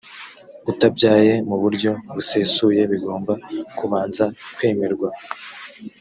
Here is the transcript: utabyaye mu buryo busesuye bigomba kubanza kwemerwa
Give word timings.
utabyaye 0.71 1.33
mu 1.49 1.55
buryo 1.63 1.91
busesuye 2.15 2.81
bigomba 2.91 3.33
kubanza 3.77 4.25
kwemerwa 4.55 5.09